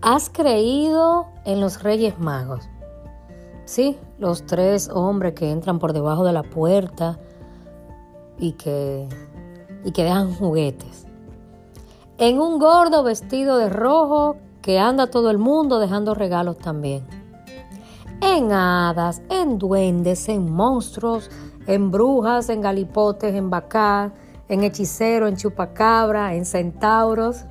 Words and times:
¿Has 0.00 0.30
creído 0.30 1.26
en 1.44 1.60
los 1.60 1.82
Reyes 1.82 2.20
Magos? 2.20 2.68
Sí, 3.64 3.98
los 4.20 4.46
tres 4.46 4.88
hombres 4.88 5.34
que 5.34 5.50
entran 5.50 5.80
por 5.80 5.92
debajo 5.92 6.24
de 6.24 6.32
la 6.32 6.44
puerta 6.44 7.18
y 8.38 8.52
que, 8.52 9.08
y 9.84 9.90
que 9.90 10.04
dejan 10.04 10.32
juguetes. 10.36 11.04
En 12.16 12.38
un 12.38 12.60
gordo 12.60 13.02
vestido 13.02 13.58
de 13.58 13.68
rojo 13.68 14.36
que 14.62 14.78
anda 14.78 15.08
todo 15.08 15.30
el 15.30 15.38
mundo 15.38 15.80
dejando 15.80 16.14
regalos 16.14 16.58
también. 16.58 17.04
En 18.20 18.52
hadas, 18.52 19.20
en 19.30 19.58
duendes, 19.58 20.28
en 20.28 20.48
monstruos, 20.48 21.28
en 21.66 21.90
brujas, 21.90 22.50
en 22.50 22.60
galipotes, 22.60 23.34
en 23.34 23.50
bacá, 23.50 24.12
en 24.48 24.62
hechicero, 24.62 25.26
en 25.26 25.36
chupacabra, 25.36 26.34
en 26.36 26.44
centauros 26.44 27.46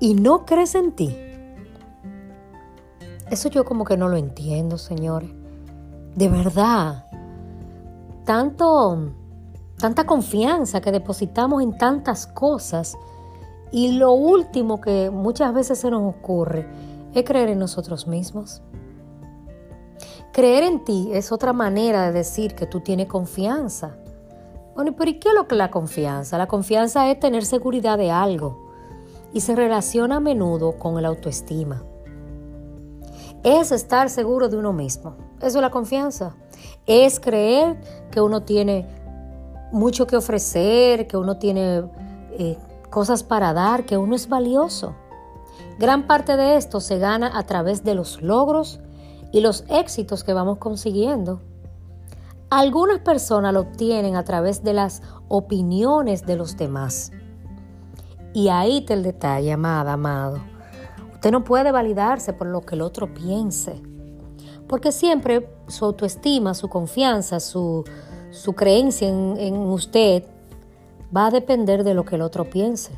y 0.00 0.14
no 0.14 0.46
crees 0.46 0.74
en 0.74 0.92
ti. 0.92 1.14
Eso 3.30 3.48
yo 3.48 3.64
como 3.64 3.84
que 3.84 3.96
no 3.96 4.08
lo 4.08 4.16
entiendo, 4.16 4.78
señores. 4.78 5.30
De 6.16 6.28
verdad. 6.28 7.06
Tanto, 8.24 9.12
tanta 9.78 10.06
confianza 10.06 10.80
que 10.80 10.90
depositamos 10.90 11.62
en 11.62 11.76
tantas 11.76 12.26
cosas 12.26 12.96
y 13.70 13.92
lo 13.92 14.12
último 14.12 14.80
que 14.80 15.10
muchas 15.10 15.54
veces 15.54 15.78
se 15.78 15.90
nos 15.90 16.02
ocurre 16.14 16.66
es 17.14 17.24
creer 17.24 17.50
en 17.50 17.58
nosotros 17.58 18.06
mismos. 18.06 18.62
Creer 20.32 20.64
en 20.64 20.84
ti 20.84 21.10
es 21.12 21.30
otra 21.32 21.52
manera 21.52 22.06
de 22.06 22.12
decir 22.12 22.54
que 22.54 22.66
tú 22.66 22.80
tienes 22.80 23.06
confianza. 23.06 23.96
Bueno, 24.74 24.94
pero 24.96 25.10
¿y 25.10 25.18
qué 25.18 25.28
es 25.28 25.34
lo 25.34 25.46
que 25.46 25.56
la 25.56 25.70
confianza? 25.70 26.38
La 26.38 26.46
confianza 26.46 27.10
es 27.10 27.20
tener 27.20 27.44
seguridad 27.44 27.98
de 27.98 28.10
algo 28.10 28.69
y 29.32 29.40
se 29.40 29.54
relaciona 29.54 30.16
a 30.16 30.20
menudo 30.20 30.72
con 30.78 30.98
el 30.98 31.04
autoestima. 31.04 31.82
Es 33.42 33.72
estar 33.72 34.10
seguro 34.10 34.48
de 34.48 34.56
uno 34.56 34.72
mismo. 34.72 35.16
Eso 35.40 35.58
es 35.58 35.62
la 35.62 35.70
confianza. 35.70 36.36
Es 36.86 37.20
creer 37.20 37.80
que 38.10 38.20
uno 38.20 38.42
tiene 38.42 38.86
mucho 39.72 40.06
que 40.06 40.16
ofrecer, 40.16 41.06
que 41.06 41.16
uno 41.16 41.38
tiene 41.38 41.84
eh, 42.32 42.58
cosas 42.90 43.22
para 43.22 43.52
dar, 43.52 43.86
que 43.86 43.96
uno 43.96 44.14
es 44.14 44.28
valioso. 44.28 44.94
Gran 45.78 46.06
parte 46.06 46.36
de 46.36 46.56
esto 46.56 46.80
se 46.80 46.98
gana 46.98 47.30
a 47.38 47.44
través 47.44 47.84
de 47.84 47.94
los 47.94 48.20
logros 48.20 48.80
y 49.32 49.40
los 49.40 49.64
éxitos 49.68 50.24
que 50.24 50.34
vamos 50.34 50.58
consiguiendo. 50.58 51.40
Algunas 52.50 52.98
personas 52.98 53.54
lo 53.54 53.60
obtienen 53.60 54.16
a 54.16 54.24
través 54.24 54.62
de 54.64 54.74
las 54.74 55.02
opiniones 55.28 56.26
de 56.26 56.36
los 56.36 56.56
demás. 56.56 57.12
Y 58.32 58.48
ahí 58.48 58.78
está 58.78 58.94
el 58.94 59.02
detalle, 59.02 59.52
amada, 59.52 59.94
amado. 59.94 60.38
Usted 61.14 61.32
no 61.32 61.44
puede 61.44 61.72
validarse 61.72 62.32
por 62.32 62.46
lo 62.46 62.60
que 62.62 62.76
el 62.76 62.82
otro 62.82 63.12
piense. 63.12 63.80
Porque 64.68 64.92
siempre 64.92 65.48
su 65.66 65.84
autoestima, 65.84 66.54
su 66.54 66.68
confianza, 66.68 67.40
su, 67.40 67.84
creencia 68.56 69.08
en, 69.08 69.36
en 69.38 69.56
usted 69.56 70.24
va 71.14 71.26
a 71.26 71.30
depender 71.30 71.82
de 71.82 71.94
lo 71.94 72.04
que 72.04 72.14
el 72.14 72.22
otro 72.22 72.48
piense. 72.48 72.92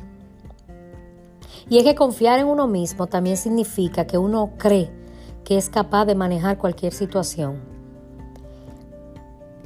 Y 1.67 1.77
es 1.77 1.83
que 1.83 1.95
confiar 1.95 2.39
en 2.39 2.47
uno 2.47 2.67
mismo 2.67 3.07
también 3.07 3.37
significa 3.37 4.05
que 4.05 4.17
uno 4.17 4.51
cree 4.57 4.91
que 5.43 5.57
es 5.57 5.69
capaz 5.69 6.05
de 6.05 6.15
manejar 6.15 6.57
cualquier 6.57 6.93
situación. 6.93 7.59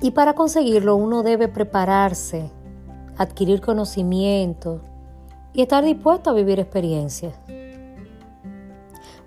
Y 0.02 0.12
para 0.12 0.34
conseguirlo 0.34 0.96
uno 0.96 1.24
debe 1.24 1.48
prepararse, 1.48 2.52
adquirir 3.18 3.62
conocimiento, 3.62 4.82
y 5.58 5.64
estar 5.64 5.84
dispuesto 5.84 6.30
a 6.30 6.34
vivir 6.34 6.60
experiencias. 6.60 7.34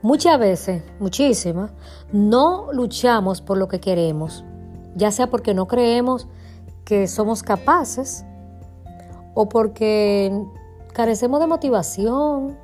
Muchas 0.01 0.39
veces, 0.39 0.85
muchísimas, 1.01 1.73
no 2.13 2.73
luchamos 2.73 3.41
por 3.41 3.59
lo 3.59 3.67
que 3.67 3.81
queremos, 3.81 4.45
ya 4.95 5.11
sea 5.11 5.27
porque 5.27 5.55
no 5.55 5.67
creemos 5.67 6.29
que 6.85 7.09
somos 7.09 7.43
capaces 7.43 8.25
o 9.35 9.49
porque 9.49 10.33
carecemos 10.93 11.41
de 11.41 11.49
motivación 11.49 12.57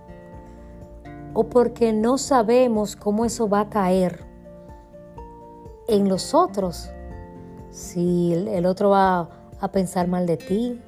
o 1.34 1.44
porque 1.50 1.92
no 1.92 2.18
sabemos 2.18 2.94
cómo 2.94 3.24
eso 3.24 3.48
va 3.48 3.62
a 3.62 3.68
caer 3.68 4.24
en 5.88 6.08
los 6.08 6.34
otros. 6.34 6.88
Si 7.70 8.32
el 8.32 8.64
otro 8.64 8.90
va 8.90 9.28
a 9.60 9.72
pensar 9.72 10.06
mal 10.06 10.24
de 10.24 10.36
ti, 10.36 10.80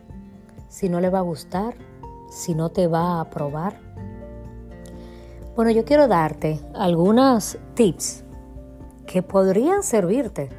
si 0.69 0.88
no 0.88 1.00
le 1.00 1.10
va 1.10 1.19
a 1.19 1.22
gustar 1.22 1.88
si 2.28 2.54
no 2.54 2.70
te 2.70 2.86
va 2.86 3.16
a 3.16 3.20
aprobar? 3.20 3.74
Bueno, 5.56 5.70
yo 5.70 5.84
quiero 5.84 6.06
darte 6.06 6.60
algunos 6.74 7.58
tips 7.74 8.24
que 9.06 9.22
podrían 9.22 9.82
servirte 9.82 10.50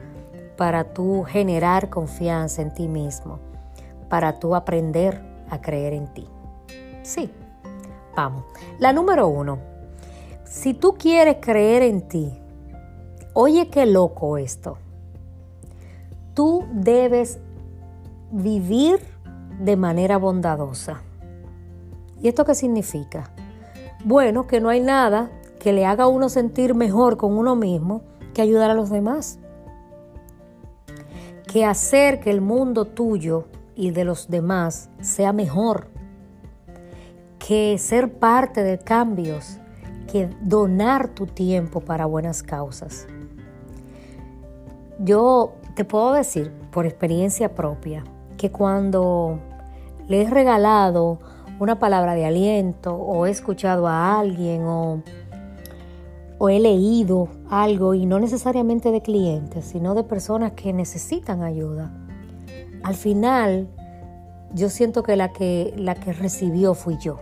para 0.58 0.94
tú 0.94 1.24
generar 1.24 1.90
confianza 1.90 2.62
en 2.62 2.74
ti 2.74 2.88
mismo, 2.90 3.40
para 4.10 4.40
tú 4.40 4.56
aprender 4.56 5.22
a 5.50 5.62
creer 5.62 5.94
en 5.94 6.14
ti. 6.14 6.28
Sí, 7.04 7.32
vamos. 8.16 8.44
La 8.78 8.92
número 8.92 9.30
uno, 9.30 9.60
si 10.44 10.74
tú 10.74 10.96
quieres 10.96 11.38
creer 11.40 11.84
en 11.84 12.02
ti, 12.10 12.38
oye 13.34 13.70
qué 13.70 13.86
loco 13.86 14.38
esto, 14.38 14.78
tú 16.34 16.66
debes 16.74 17.40
vivir 18.32 19.00
de 19.60 19.78
manera 19.78 20.18
bondadosa. 20.18 21.02
¿Y 22.22 22.28
esto 22.28 22.46
qué 22.46 22.56
significa? 22.56 23.30
Bueno, 24.04 24.48
que 24.48 24.60
no 24.60 24.70
hay 24.70 24.82
nada 24.82 25.32
que 25.60 25.74
le 25.74 25.86
haga 25.86 26.08
uno 26.08 26.30
sentir 26.30 26.74
mejor 26.74 27.18
con 27.18 27.38
uno 27.38 27.56
mismo 27.56 28.02
que 28.34 28.42
ayudar 28.42 28.70
a 28.70 28.74
los 28.74 28.90
demás. 28.90 29.40
Que 31.52 31.66
hacer 31.66 32.20
que 32.20 32.32
el 32.32 32.42
mundo 32.42 32.86
tuyo 32.86 33.46
y 33.76 33.92
de 33.92 34.06
los 34.06 34.30
demás 34.30 34.90
sea 35.02 35.34
mejor. 35.34 35.88
Que 37.40 37.78
ser 37.78 38.14
parte 38.14 38.64
de 38.64 38.78
cambios. 38.78 39.58
Que 40.12 40.30
donar 40.42 41.10
tu 41.10 41.26
tiempo 41.26 41.82
para 41.82 42.06
buenas 42.06 42.44
causas. 42.44 43.08
Yo 45.00 45.54
te 45.76 45.86
puedo 45.86 46.14
decir 46.14 46.52
por 46.72 46.86
experiencia 46.86 47.56
propia 47.56 48.04
que 48.38 48.52
cuando 48.52 49.40
le 50.08 50.24
he 50.24 50.30
regalado 50.30 51.20
una 51.60 51.78
palabra 51.78 52.16
de 52.16 52.26
aliento 52.26 52.96
o 52.96 53.26
he 53.26 53.30
escuchado 53.30 53.88
a 53.88 54.20
alguien 54.20 54.64
o, 54.64 55.04
he 56.50 56.60
leído 56.60 57.28
algo 57.50 57.94
y 57.94 58.06
no 58.06 58.18
necesariamente 58.20 58.92
de 58.92 59.02
clientes, 59.02 59.66
sino 59.66 59.94
de 59.94 60.06
personas 60.06 60.54
que 60.54 60.72
necesitan 60.72 61.44
ayuda. 61.44 61.92
Al 62.82 62.96
final, 62.96 63.68
yo 64.54 64.70
siento 64.70 65.04
que 65.04 65.18
la 65.18 65.34
que, 65.34 65.74
la 65.76 65.96
que 65.96 66.14
recibió 66.14 66.74
fui 66.76 66.98
yo. 66.98 67.18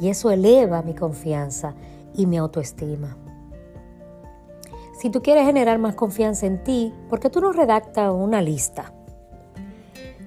Y 0.00 0.08
eso 0.08 0.30
eleva 0.30 0.82
mi 0.82 0.94
confianza 0.94 1.74
y 2.14 2.26
mi 2.26 2.36
autoestima. 2.36 3.16
Si 5.00 5.10
tú 5.10 5.20
quieres 5.20 5.44
generar 5.44 5.80
más 5.80 5.96
confianza 5.96 6.46
en 6.46 6.62
ti, 6.62 6.94
¿por 7.10 7.18
qué 7.18 7.30
tú 7.30 7.40
no 7.40 7.52
redactas 7.52 8.12
una 8.12 8.40
lista? 8.40 8.92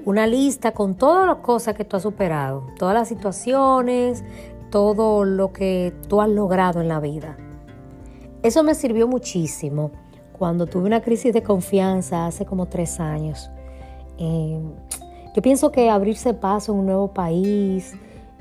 Una 0.06 0.28
lista 0.28 0.72
con 0.72 0.96
todas 0.96 1.28
las 1.28 1.38
cosas 1.38 1.76
que 1.76 1.86
tú 1.86 1.98
has 1.98 2.04
superado, 2.04 2.68
todas 2.78 2.94
las 2.94 3.08
situaciones, 3.08 4.24
todo 4.70 5.26
lo 5.26 5.54
que 5.54 5.94
tú 6.08 6.22
has 6.22 6.30
logrado 6.30 6.82
en 6.82 6.88
la 6.88 7.00
vida. 7.00 7.38
Eso 8.44 8.64
me 8.64 8.74
sirvió 8.74 9.08
muchísimo 9.08 9.92
cuando 10.32 10.66
tuve 10.66 10.86
una 10.86 11.02
crisis 11.02 11.34
de 11.34 11.44
confianza 11.44 12.26
hace 12.26 12.46
como 12.46 12.66
tres 12.66 13.00
años. 13.00 13.52
Eh, 14.18 14.60
yo 15.36 15.42
pienso 15.42 15.72
que 15.72 15.90
abrirse 15.90 16.34
paso 16.34 16.74
en 16.74 16.80
un 16.80 16.86
nuevo 16.88 17.14
país 17.14 17.94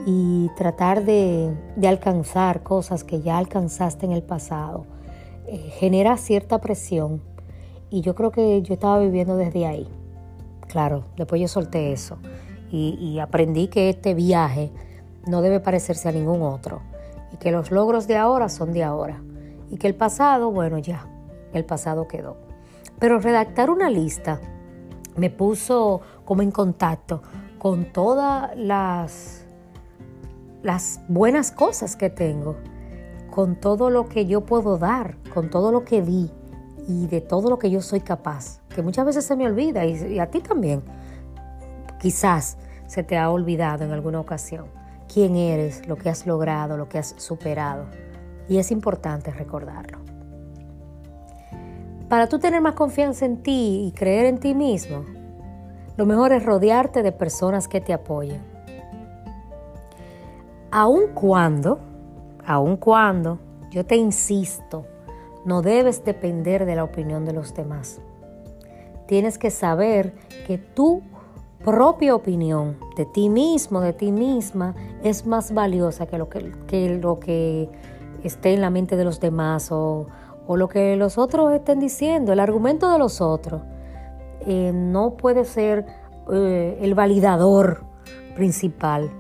y 0.07 0.49
tratar 0.57 1.05
de, 1.05 1.55
alcanzar 1.87 2.63
cosas 2.63 3.05
que 3.05 3.21
ya 3.21 3.37
alcanzaste 3.37 4.07
en 4.07 4.13
el 4.13 4.23
pasado 4.23 4.87
eh, 5.47 5.59
genera 5.79 6.17
cierta 6.17 6.59
presión 6.59 7.23
y 7.91 8.01
yo 8.01 8.15
creo 8.15 8.31
que 8.31 8.63
yo 8.63 8.75
estaba 8.75 8.99
viviendo 9.01 9.37
desde 9.37 9.67
ahí. 9.67 9.89
Claro, 10.71 11.03
después 11.17 11.41
yo 11.41 11.49
solté 11.49 11.93
eso 11.93 12.19
y, 12.71 13.19
aprendí 13.19 13.67
que 13.67 13.91
este 13.91 14.15
viaje 14.15 14.71
no 15.27 15.43
debe 15.43 15.59
parecerse 15.59 16.09
a 16.09 16.13
ningún 16.13 16.43
otro 16.43 16.81
y 17.33 17.39
que 17.39 17.51
los 17.51 17.73
logros 17.73 18.07
de 18.07 18.17
ahora 18.17 18.49
son 18.49 18.73
de 18.73 18.85
ahora 18.85 19.21
y 19.69 19.79
que 19.79 19.89
el 19.89 19.97
pasado, 19.97 20.53
bueno, 20.53 20.79
ya, 20.79 21.09
el 21.53 21.65
pasado 21.65 22.07
quedó. 22.07 22.37
Pero 23.01 23.19
redactar 23.19 23.69
una 23.69 23.91
lista 23.91 24.41
me 25.17 25.29
puso 25.29 26.03
como 26.25 26.43
en 26.43 26.53
contacto 26.53 27.21
con 27.59 27.87
todas 27.87 28.57
las, 28.57 29.45
las 30.63 31.01
buenas 31.09 31.51
cosas 31.51 31.97
que 31.97 32.11
tengo, 32.11 32.55
con 33.33 33.57
todo 33.57 33.91
lo 33.91 34.09
que 34.09 34.25
yo 34.25 34.43
puedo 34.43 34.79
dar, 34.79 35.17
con 35.35 35.51
todo 35.51 35.73
lo 35.73 35.85
que 35.85 36.01
di 36.01 36.31
y 36.87 37.09
de 37.09 37.21
todo 37.21 37.51
lo 37.51 37.59
que 37.59 37.71
yo 37.71 37.81
soy 37.81 38.03
capaz 38.03 38.60
que 38.75 38.83
muchas 38.83 39.05
veces 39.05 39.25
se 39.25 39.37
me 39.37 39.47
olvida 39.47 39.85
y, 39.85 40.19
a 40.19 40.31
ti 40.31 40.41
también. 40.41 40.83
Quizás 41.99 42.57
se 42.87 43.03
te 43.03 43.19
ha 43.19 43.31
olvidado 43.31 43.85
en 43.85 43.93
alguna 43.93 44.21
ocasión 44.21 44.67
quién 45.13 45.37
eres, 45.37 45.87
lo 45.87 45.97
que 45.97 46.09
has 46.09 46.27
logrado, 46.27 46.77
lo 46.77 46.89
que 46.89 46.99
has 46.99 47.15
superado. 47.19 47.87
Y 48.49 48.59
es 48.59 48.71
importante 48.71 49.31
recordarlo. 49.31 49.99
Para 52.09 52.29
tú 52.29 52.39
tener 52.39 52.61
más 52.61 52.75
confianza 52.75 53.25
en 53.25 53.43
ti 53.43 53.87
y 53.87 53.93
creer 53.93 54.27
en 54.27 54.39
ti 54.39 54.55
mismo, 54.55 55.05
lo 55.97 56.07
mejor 56.07 56.33
es 56.33 56.45
rodearte 56.45 57.03
de 57.03 57.13
personas 57.13 57.69
que 57.69 57.81
te 57.81 57.93
apoyen. 57.93 58.43
Aun 60.73 61.09
cuando, 61.15 61.79
aun 62.45 62.77
cuando, 62.77 63.39
yo 63.71 63.85
te 63.85 63.97
insisto, 63.97 64.87
no 65.45 65.63
debes 65.63 66.05
depender 66.05 66.67
de 66.67 66.77
la 66.77 66.85
opinión 66.85 67.25
de 67.25 67.33
los 67.33 67.55
demás. 67.55 68.01
Tienes 69.11 69.39
que 69.39 69.51
saber 69.51 70.15
que 70.47 70.57
tu 70.57 71.03
propia 71.65 72.15
opinión 72.15 72.77
de 72.97 73.07
ti 73.07 73.29
mismo, 73.29 73.81
de 73.81 73.93
ti 73.93 74.13
misma, 74.13 74.77
es 75.03 75.27
más 75.27 75.53
valiosa 75.53 76.07
que 76.07 76.17
lo 76.17 76.29
que, 76.29 77.01
lo 77.03 77.19
que 77.19 77.69
esté 78.23 78.55
en 78.55 78.61
la 78.61 78.71
mente 78.71 78.97
de 78.97 79.03
los 79.03 79.19
demás 79.19 79.73
o, 79.73 80.07
lo 80.47 80.69
que 80.69 80.95
los 80.95 81.19
otros 81.19 81.53
estén 81.53 81.81
diciendo. 81.81 82.33
El 82.33 82.39
argumento 82.39 82.93
de 82.93 83.01
los 83.01 83.21
otros 83.21 83.63
eh, 84.47 84.71
no 84.73 85.17
puede 85.17 85.45
ser 85.45 85.87
eh, 86.33 86.79
el 86.81 86.95
validador 86.95 87.83
principal 88.37 89.11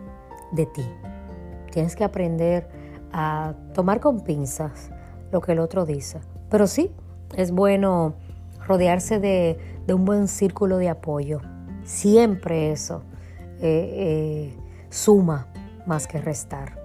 de 0.52 0.66
ti. 0.66 0.86
Tienes 1.72 1.96
que 1.96 2.04
aprender 2.04 2.68
a 3.12 3.54
tomar 3.74 3.98
con 3.98 4.20
pinzas 4.20 4.92
lo 5.32 5.40
que 5.40 5.50
el 5.50 5.58
otro 5.58 5.84
dice. 5.84 6.20
Pero 6.48 6.68
sí, 6.68 6.92
es 7.34 7.50
bueno 7.50 8.14
rodearse 8.70 9.18
de, 9.18 9.58
un 9.92 10.04
buen 10.04 10.28
círculo 10.28 10.76
de 10.76 10.88
apoyo. 10.88 11.40
Siempre 11.82 12.70
eso 12.70 13.02
eh, 13.60 14.52
eh, 14.52 14.56
suma 14.90 15.48
más 15.86 16.06
que 16.06 16.20
restar. 16.20 16.78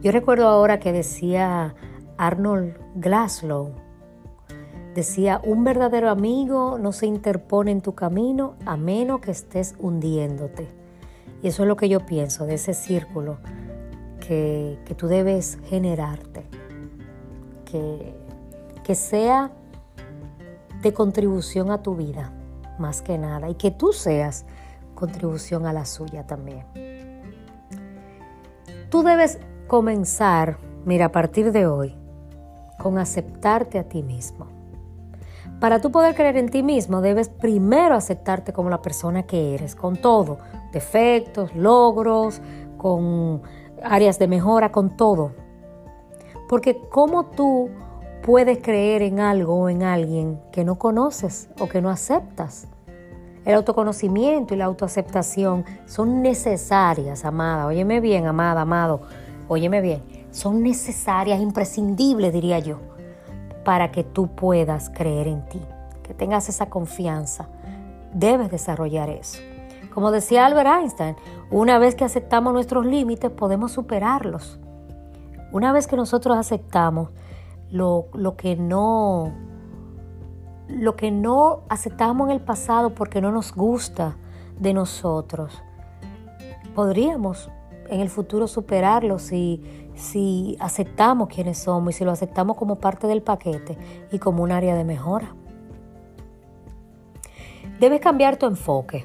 Yo 0.00 0.12
recuerdo 0.12 0.46
ahora 0.46 0.78
que 0.78 0.92
decía 0.92 1.74
Arnold 2.16 2.76
Glaslow, 2.94 3.72
decía, 4.94 5.40
un 5.42 5.64
verdadero 5.64 6.10
amigo 6.10 6.78
no 6.78 6.92
se 6.92 7.06
interpone 7.06 7.72
en 7.72 7.80
tu 7.80 7.96
camino 7.96 8.54
a 8.64 8.76
menos 8.76 9.20
que 9.20 9.32
estés 9.32 9.74
hundiéndote. 9.80 10.68
Y 11.42 11.48
eso 11.48 11.64
es 11.64 11.68
lo 11.68 11.76
que 11.76 11.88
yo 11.88 12.06
pienso 12.06 12.46
de 12.46 12.54
ese 12.54 12.72
círculo 12.72 13.38
que, 14.20 14.78
que 14.84 14.94
tú 14.94 15.08
debes 15.08 15.58
generarte. 15.64 16.44
Que, 17.64 18.14
que 18.84 18.94
sea 18.94 19.50
de 20.84 20.92
contribución 20.92 21.70
a 21.70 21.82
tu 21.82 21.96
vida, 21.96 22.30
más 22.78 23.02
que 23.02 23.18
nada, 23.18 23.48
y 23.48 23.54
que 23.54 23.70
tú 23.70 23.92
seas 23.92 24.44
contribución 24.94 25.66
a 25.66 25.72
la 25.72 25.86
suya 25.86 26.26
también. 26.26 26.64
Tú 28.90 29.02
debes 29.02 29.40
comenzar, 29.66 30.58
mira, 30.84 31.06
a 31.06 31.12
partir 31.12 31.52
de 31.52 31.66
hoy, 31.66 31.96
con 32.78 32.98
aceptarte 32.98 33.78
a 33.78 33.88
ti 33.88 34.02
mismo. 34.02 34.46
Para 35.58 35.80
tú 35.80 35.90
poder 35.90 36.14
creer 36.14 36.36
en 36.36 36.50
ti 36.50 36.62
mismo, 36.62 37.00
debes 37.00 37.30
primero 37.30 37.94
aceptarte 37.94 38.52
como 38.52 38.68
la 38.68 38.82
persona 38.82 39.22
que 39.22 39.54
eres, 39.54 39.74
con 39.74 39.96
todo, 39.96 40.38
defectos, 40.70 41.54
logros, 41.54 42.42
con 42.76 43.40
áreas 43.82 44.18
de 44.18 44.28
mejora, 44.28 44.70
con 44.70 44.96
todo. 44.96 45.32
Porque 46.48 46.78
como 46.90 47.26
tú 47.30 47.70
puedes 48.24 48.62
creer 48.62 49.02
en 49.02 49.20
algo 49.20 49.54
o 49.54 49.68
en 49.68 49.82
alguien 49.82 50.40
que 50.50 50.64
no 50.64 50.76
conoces 50.76 51.50
o 51.60 51.68
que 51.68 51.82
no 51.82 51.90
aceptas. 51.90 52.66
El 53.44 53.54
autoconocimiento 53.54 54.54
y 54.54 54.56
la 54.56 54.64
autoaceptación 54.64 55.66
son 55.84 56.22
necesarias, 56.22 57.26
amada. 57.26 57.66
Óyeme 57.66 58.00
bien, 58.00 58.26
amada, 58.26 58.62
amado. 58.62 59.02
Óyeme 59.46 59.82
bien. 59.82 60.02
Son 60.30 60.62
necesarias, 60.62 61.38
imprescindibles, 61.38 62.32
diría 62.32 62.58
yo, 62.60 62.78
para 63.62 63.92
que 63.92 64.04
tú 64.04 64.28
puedas 64.28 64.88
creer 64.88 65.28
en 65.28 65.46
ti, 65.46 65.60
que 66.02 66.14
tengas 66.14 66.48
esa 66.48 66.70
confianza. 66.70 67.50
Debes 68.14 68.50
desarrollar 68.50 69.10
eso. 69.10 69.38
Como 69.92 70.10
decía 70.10 70.46
Albert 70.46 70.70
Einstein, 70.80 71.16
una 71.50 71.78
vez 71.78 71.94
que 71.94 72.04
aceptamos 72.04 72.54
nuestros 72.54 72.86
límites, 72.86 73.30
podemos 73.30 73.72
superarlos. 73.72 74.58
Una 75.52 75.72
vez 75.72 75.86
que 75.86 75.96
nosotros 75.96 76.38
aceptamos 76.38 77.10
lo, 77.70 78.08
que 78.36 78.56
no 78.56 79.32
lo 80.68 80.96
que 80.96 81.10
no 81.10 81.62
aceptamos 81.68 82.28
en 82.28 82.34
el 82.34 82.40
pasado 82.40 82.94
porque 82.94 83.20
no 83.20 83.32
nos 83.32 83.54
gusta 83.54 84.16
de 84.58 84.72
nosotros. 84.72 85.62
Podríamos 86.74 87.50
en 87.88 88.00
el 88.00 88.08
futuro 88.08 88.46
superarlo 88.46 89.18
si, 89.18 89.90
si 89.94 90.56
aceptamos 90.60 91.28
quienes 91.28 91.58
somos 91.58 91.94
y 91.94 91.98
si 91.98 92.04
lo 92.04 92.12
aceptamos 92.12 92.56
como 92.56 92.76
parte 92.76 93.06
del 93.06 93.22
paquete 93.22 93.76
y 94.10 94.18
como 94.18 94.42
un 94.42 94.52
área 94.52 94.74
de 94.74 94.84
mejora. 94.84 95.34
Debes 97.80 98.00
cambiar 98.00 98.36
tu 98.36 98.46
enfoque. 98.46 99.04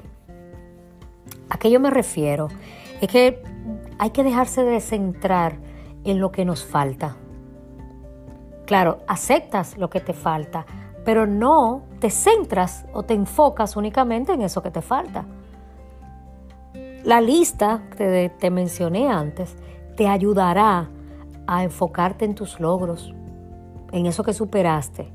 ¿A 1.48 1.58
qué 1.58 1.70
yo 1.70 1.80
me 1.80 1.90
refiero? 1.90 2.48
Es 3.00 3.08
que 3.08 3.42
hay 3.98 4.10
que 4.10 4.22
dejarse 4.24 4.62
de 4.62 4.80
centrar 4.80 5.58
en 6.04 6.20
lo 6.20 6.30
que 6.30 6.44
nos 6.44 6.64
falta 6.64 7.16
Claro, 8.70 8.98
aceptas 9.08 9.76
lo 9.78 9.90
que 9.90 9.98
te 9.98 10.12
falta, 10.12 10.64
pero 11.04 11.26
no 11.26 11.82
te 11.98 12.08
centras 12.08 12.86
o 12.92 13.02
te 13.02 13.14
enfocas 13.14 13.74
únicamente 13.74 14.32
en 14.32 14.42
eso 14.42 14.62
que 14.62 14.70
te 14.70 14.80
falta. 14.80 15.24
La 17.02 17.20
lista 17.20 17.82
que 17.96 18.30
te 18.38 18.50
mencioné 18.50 19.08
antes 19.08 19.56
te 19.96 20.06
ayudará 20.06 20.88
a 21.48 21.64
enfocarte 21.64 22.24
en 22.24 22.36
tus 22.36 22.60
logros, 22.60 23.12
en 23.90 24.06
eso 24.06 24.22
que 24.22 24.32
superaste 24.32 25.10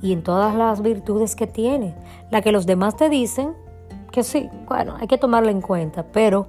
y 0.00 0.14
en 0.14 0.22
todas 0.22 0.54
las 0.54 0.80
virtudes 0.80 1.36
que 1.36 1.46
tienes. 1.46 1.94
La 2.30 2.40
que 2.40 2.52
los 2.52 2.64
demás 2.64 2.96
te 2.96 3.10
dicen 3.10 3.52
que 4.12 4.22
sí, 4.22 4.48
bueno, 4.66 4.96
hay 4.98 5.08
que 5.08 5.18
tomarla 5.18 5.50
en 5.50 5.60
cuenta, 5.60 6.06
pero 6.10 6.46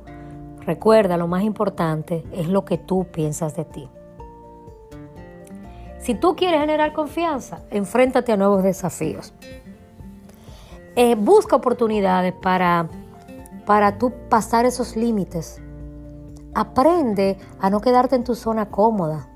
recuerda, 0.62 1.18
lo 1.18 1.28
más 1.28 1.44
importante 1.44 2.24
es 2.32 2.48
lo 2.48 2.64
que 2.64 2.78
tú 2.78 3.08
piensas 3.12 3.58
de 3.58 3.66
ti. 3.66 3.90
Si 6.06 6.14
tú 6.14 6.36
quieres 6.36 6.62
generar 6.62 6.94
confianza, 6.94 7.62
enfréntate 7.72 8.32
a 8.32 8.38
nuevos 8.38 8.62
desafíos. 8.62 9.34
Eh, 10.96 11.16
busca 11.16 11.56
oportunidades 11.56 12.32
para, 12.32 12.88
para 13.66 13.98
tú 13.98 14.14
pasar 14.30 14.68
esos 14.68 14.96
límites. 14.96 15.60
Aprende 16.54 17.40
a 17.60 17.72
no 17.72 17.80
quedarte 17.80 18.16
en 18.16 18.24
tu 18.24 18.36
zona 18.36 18.70
cómoda. 18.70 19.30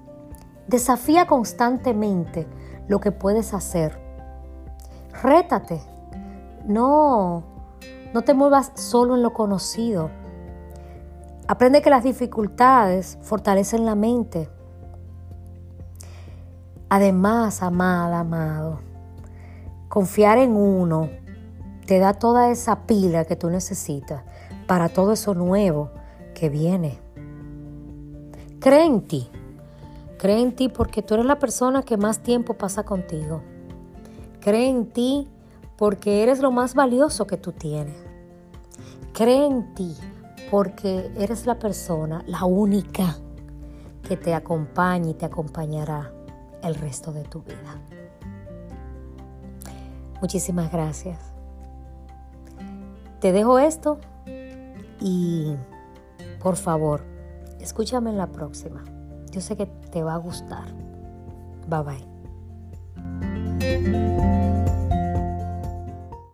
Desafía 0.67 1.25
constantemente 1.25 2.46
lo 2.88 3.00
que 3.00 3.12
puedes 3.12 3.55
hacer. 3.55 4.00
Rétate. 5.24 5.82
No, 6.65 7.46
no 8.13 8.22
te 8.22 8.36
muevas 8.36 8.74
solo 8.75 9.15
en 9.15 9.24
lo 9.24 9.34
conocido. 9.34 10.12
Aprende 11.48 11.82
que 11.82 11.89
las 11.89 12.03
dificultades 12.03 13.17
fortalecen 13.24 13.88
la 13.88 13.96
mente 13.96 14.51
Además, 16.91 17.62
amada, 17.62 18.22
amado, 18.22 18.79
confiar 19.89 20.39
en 20.39 20.55
uno 20.55 21.08
te 21.86 22.00
da 22.00 22.13
toda 22.13 22.50
esa 22.50 22.88
pila 22.88 23.25
que 23.25 23.36
tú 23.36 23.51
necesitas 23.51 24.24
para 24.65 24.89
todo 24.89 25.13
eso 25.13 25.36
nuevo 25.36 25.91
que 26.34 26.50
viene. 26.50 27.00
Cree 28.60 28.86
en 28.86 29.01
ti. 29.01 29.29
Cree 30.17 30.41
en 30.41 30.55
ti 30.55 30.67
porque 30.67 31.03
tú 31.03 31.13
eres 31.13 31.27
la 31.27 31.38
persona 31.38 31.84
que 31.84 31.96
más 31.96 32.19
tiempo 32.24 32.55
pasa 32.55 32.84
contigo. 32.84 33.43
Cree 34.41 34.67
en 34.67 34.88
ti 34.88 35.27
porque 35.77 36.24
eres 36.24 36.39
lo 36.39 36.50
más 36.50 36.74
valioso 36.74 37.27
que 37.27 37.38
tú 37.38 37.51
tienes. 37.51 37.96
Cree 39.13 39.46
en 39.46 39.75
ti 39.75 39.96
porque 40.50 41.12
eres 41.19 41.46
la 41.46 41.60
persona, 41.60 42.24
la 42.25 42.46
única, 42.46 43.15
que 44.08 44.17
te 44.17 44.34
acompaña 44.34 45.12
y 45.12 45.13
te 45.13 45.25
acompañará 45.25 46.13
el 46.63 46.75
resto 46.75 47.12
de 47.12 47.24
tu 47.24 47.42
vida. 47.42 47.80
Muchísimas 50.22 50.72
gracias. 50.72 51.20
Te 53.20 53.32
dejo 53.32 53.60
esto 53.60 54.00
y 55.00 55.56
por 56.42 56.56
favor, 56.56 57.04
escúchame 57.60 58.10
en 58.10 58.18
la 58.18 58.28
próxima. 58.28 58.84
Yo 59.32 59.42
sé 59.42 59.56
que 59.56 59.66
te 59.66 60.04
va 60.04 60.16
a 60.16 60.18
gustar. 60.18 60.66
Bye 61.68 61.84
bye. 61.84 62.10